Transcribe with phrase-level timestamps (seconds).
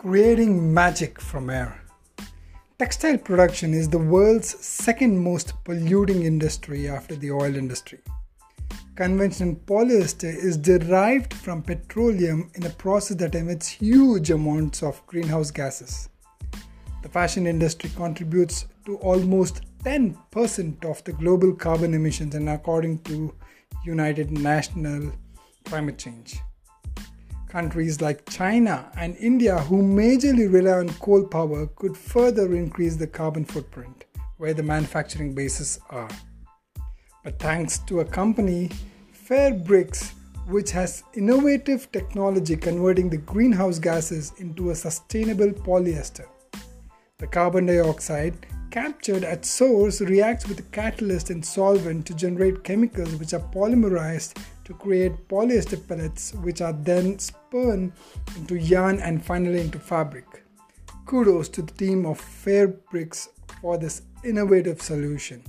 [0.00, 1.78] Creating magic from air.
[2.78, 7.98] Textile production is the world's second most polluting industry after the oil industry.
[8.96, 15.50] Conventional polyester is derived from petroleum in a process that emits huge amounts of greenhouse
[15.50, 16.08] gases.
[17.02, 23.34] The fashion industry contributes to almost 10% of the global carbon emissions and according to
[23.84, 25.12] United National
[25.66, 26.40] climate change.
[27.50, 33.08] Countries like China and India, who majorly rely on coal power, could further increase the
[33.08, 34.04] carbon footprint
[34.36, 36.08] where the manufacturing bases are.
[37.24, 38.70] But thanks to a company,
[39.26, 40.12] Fairbrics,
[40.46, 46.26] which has innovative technology converting the greenhouse gases into a sustainable polyester.
[47.18, 53.16] The carbon dioxide captured at source reacts with a catalyst and solvent to generate chemicals
[53.16, 57.92] which are polymerized to create polyester pellets, which are then spun
[58.36, 60.44] into yarn and finally into fabric.
[61.06, 65.42] Kudos to the team of Fairbrics for this innovative solution.